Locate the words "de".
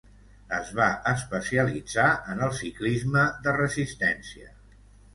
3.47-3.57